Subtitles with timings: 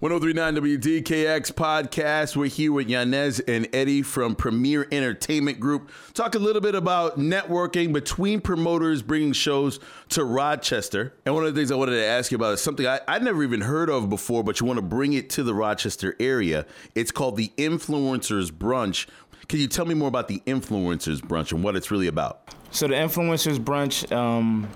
[0.00, 2.36] 1039 WDKX podcast.
[2.36, 5.90] We're here with Yanez and Eddie from Premier Entertainment Group.
[6.12, 9.80] Talk a little bit about networking between promoters bringing shows
[10.10, 11.14] to Rochester.
[11.24, 13.22] And one of the things I wanted to ask you about is something I, I'd
[13.22, 16.66] never even heard of before, but you want to bring it to the Rochester area.
[16.94, 19.06] It's called the Influencers Brunch.
[19.48, 22.54] Can you tell me more about the Influencers Brunch and what it's really about?
[22.70, 24.68] So the Influencers Brunch um,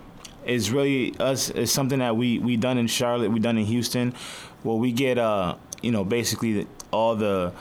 [0.44, 1.50] is really us.
[1.50, 4.14] Is something that we we done in Charlotte, we done in Houston.
[4.62, 7.52] Well, we get uh, you know, basically all the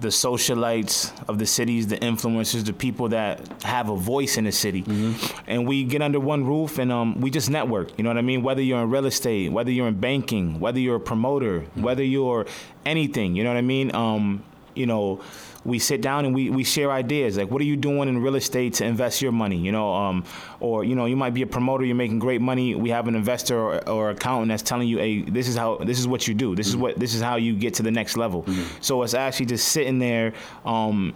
[0.00, 4.52] the socialites of the cities, the influencers, the people that have a voice in the
[4.52, 5.40] city, mm-hmm.
[5.46, 7.96] and we get under one roof and um, we just network.
[7.98, 8.42] You know what I mean?
[8.42, 11.82] Whether you're in real estate, whether you're in banking, whether you're a promoter, mm-hmm.
[11.82, 12.46] whether you're
[12.86, 13.36] anything.
[13.36, 13.94] You know what I mean?
[13.94, 14.42] Um,
[14.74, 15.20] you know
[15.64, 18.34] we sit down and we, we share ideas like what are you doing in real
[18.34, 20.24] estate to invest your money you know um,
[20.58, 23.14] or you know you might be a promoter you're making great money we have an
[23.14, 26.32] investor or, or accountant that's telling you hey this is how this is what you
[26.32, 26.76] do this mm-hmm.
[26.76, 28.64] is what this is how you get to the next level mm-hmm.
[28.80, 30.32] so it's actually just sitting there
[30.64, 31.14] um,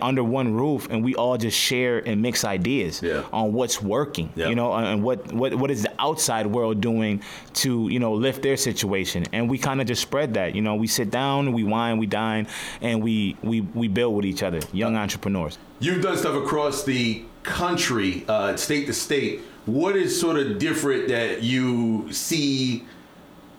[0.00, 3.22] under one roof and we all just share and mix ideas yeah.
[3.32, 4.48] on what's working yeah.
[4.48, 7.22] you know and what, what what is the outside world doing
[7.54, 10.74] to you know lift their situation and we kind of just spread that you know
[10.74, 12.48] we sit down we wine we dine
[12.80, 15.58] and we we we build with each other, young entrepreneurs.
[15.80, 19.40] You've done stuff across the country, uh, state to state.
[19.66, 22.84] What is sort of different that you see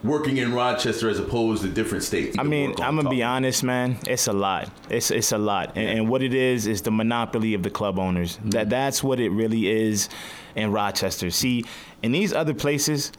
[0.04, 2.38] working in Rochester as opposed to different states?
[2.40, 3.98] I mean, I'm gonna be honest, man.
[4.08, 4.70] It's a lot.
[4.90, 8.00] It's it's a lot, and, and, what it is is the monopoly of the club
[8.00, 8.38] owners.
[8.38, 8.50] Mm-hmm.
[8.52, 10.10] That that's what it really is
[10.56, 11.30] in Rochester.
[11.30, 11.66] See,
[12.04, 13.12] in these other places,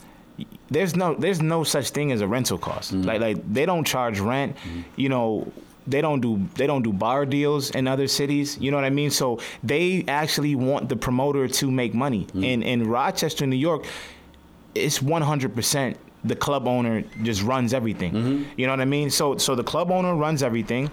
[0.70, 2.94] there's no there's no such thing as a rental cost.
[2.94, 3.02] Mm-hmm.
[3.02, 4.56] Like like they don't charge rent.
[4.56, 4.80] Mm-hmm.
[4.96, 5.52] You know,
[5.90, 8.58] they don't do they don't do bar deals in other cities.
[8.58, 9.10] You know what I mean?
[9.10, 12.26] So they actually want the promoter to make money.
[12.32, 12.44] Mm.
[12.44, 13.86] In in Rochester, New York,
[14.74, 18.12] it's 100 percent the club owner just runs everything.
[18.12, 18.42] Mm-hmm.
[18.56, 19.10] You know what I mean?
[19.10, 20.90] So so the club owner runs everything,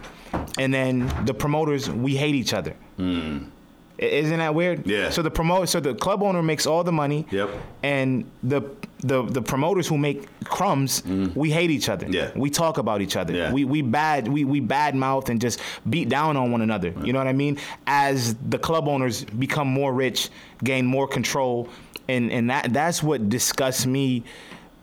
[0.57, 2.75] and then the promoters we hate each other.
[2.99, 3.49] Mm.
[3.97, 4.85] Isn't that weird?
[4.85, 5.09] Yeah.
[5.09, 7.25] So the promoter, so the club owner makes all the money.
[7.31, 7.49] Yep.
[7.83, 8.61] And the
[8.99, 11.33] the the promoters who make crumbs, mm.
[11.35, 12.07] we hate each other.
[12.09, 12.31] Yeah.
[12.35, 13.33] We talk about each other.
[13.33, 13.53] Yeah.
[13.53, 16.91] We we bad we we bad mouth and just beat down on one another.
[16.91, 17.05] Right.
[17.05, 17.57] You know what I mean?
[17.87, 20.29] As the club owners become more rich,
[20.63, 21.69] gain more control,
[22.09, 24.23] and and that that's what disgusts me.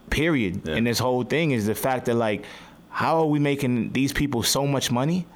[0.09, 0.63] Period.
[0.65, 0.75] Yeah.
[0.75, 2.45] And this whole thing is the fact that like,
[2.91, 5.27] how are we making these people so much money?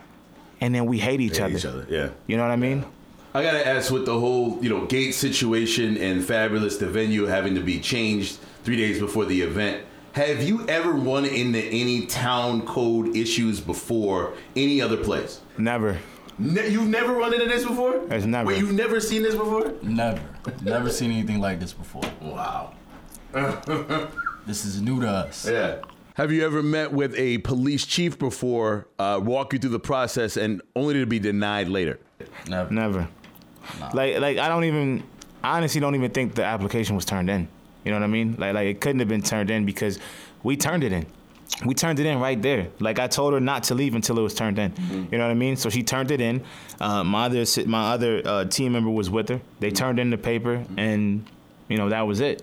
[0.61, 1.57] and then we hate each hate other.
[1.57, 2.09] Each other, yeah.
[2.27, 2.85] You know what I mean?
[3.37, 7.55] I gotta ask with the whole, you know, gate situation and Fabolous the venue having
[7.57, 9.85] to be changed three days before the event.
[10.13, 15.43] Have you ever run into any town code issues before any other place?
[15.59, 15.99] Never.
[16.39, 17.99] Ne- you've never run into this before?
[18.07, 18.47] There's never.
[18.47, 19.71] Wait, you've never seen this before?
[19.83, 20.23] Never.
[20.63, 22.11] never seen anything like this before.
[22.23, 22.73] Wow.
[24.47, 25.47] this is new to us.
[25.47, 25.83] Yeah.
[26.15, 30.39] Have you ever met with a police chief before, uh, walk you through the process,
[30.39, 32.01] and only to be denied later?
[32.49, 32.73] Never.
[32.73, 33.09] Never.
[33.79, 33.91] Nah.
[33.93, 35.03] Like like I don't even
[35.43, 37.49] I honestly don't even think the application was turned in.
[37.85, 38.37] You know what I mean?
[38.39, 39.99] Like like it couldn't have been turned in because
[40.43, 41.07] we turned it in.
[41.65, 42.69] We turned it in right there.
[42.81, 44.73] Like I told her not to leave until it was turned in.
[44.73, 45.13] Mm-hmm.
[45.13, 45.57] You know what I mean?
[45.57, 46.43] So she turned it in.
[46.81, 49.41] Uh, my other my other uh, team member was with her.
[49.61, 49.77] They mm-hmm.
[49.77, 50.79] turned in the paper, mm-hmm.
[50.79, 51.27] and
[51.69, 52.43] you know that was it.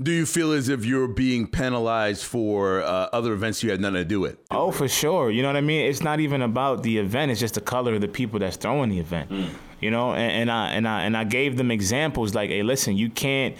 [0.00, 3.94] Do you feel as if you're being penalized for uh, other events you had nothing
[3.94, 4.36] to do with?
[4.50, 5.30] Oh, for sure.
[5.30, 5.86] You know what I mean?
[5.86, 7.30] It's not even about the event.
[7.30, 9.30] It's just the color of the people that's throwing the event.
[9.30, 9.48] Mm.
[9.80, 12.96] You know, and, and I and I and I gave them examples like, hey, listen,
[12.96, 13.56] you can't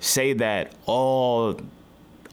[0.00, 1.60] say that all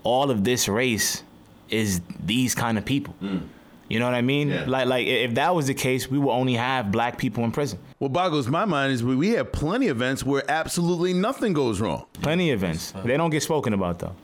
[0.03, 1.23] all of this race
[1.69, 3.13] is these kind of people.
[3.21, 3.47] Mm.
[3.89, 4.49] You know what I mean?
[4.49, 4.65] Yeah.
[4.67, 7.79] Like, like if that was the case, we would only have black people in prison.
[7.99, 12.05] What boggles my mind is we have plenty of events where absolutely nothing goes wrong.
[12.21, 12.93] Plenty of events.
[13.03, 14.15] They don't get spoken about though.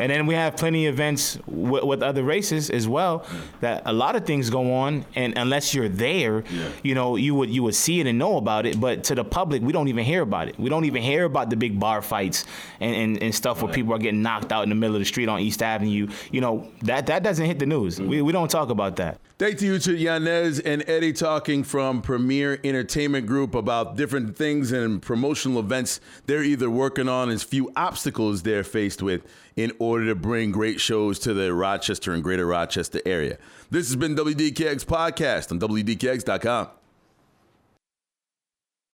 [0.00, 3.24] And then we have plenty of events with, with, other races as well
[3.60, 6.68] that a lot of things go on, and unless you're there, yeah.
[6.82, 8.80] you know, you would you would see it and know about it.
[8.80, 10.58] But to the public, we don't even hear about it.
[10.58, 12.44] We don't even hear about the big bar fights
[12.80, 15.06] and, and, and stuff where people are getting knocked out in the middle of the
[15.06, 16.08] street on East Avenue.
[16.32, 17.98] You know, that that doesn't hit the news.
[17.98, 18.08] Mm-hmm.
[18.08, 19.20] We, we don't talk about that.
[19.36, 25.02] Thank you to Yanez and Eddie talking from Premier Entertainment Group about different things and
[25.02, 29.22] promotional events they're either working on as few obstacles they're faced with
[29.56, 33.38] in order to bring great shows to the Rochester and greater Rochester area.
[33.70, 36.68] This has been WDKX Podcast on WDKX.com.